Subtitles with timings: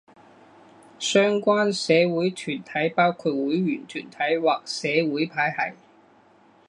[0.97, 5.77] 相关社会团体包括会员团体或社会派系。